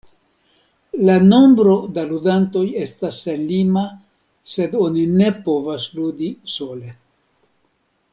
La 1.07 1.15
nombro 1.25 1.73
da 1.97 2.05
ludantoj 2.13 2.63
estas 2.85 3.19
senlima, 3.27 3.83
sed 4.55 4.73
oni 4.87 5.05
ne 5.21 5.29
povas 5.51 5.87
ludi 5.99 6.31
sole. 6.59 6.91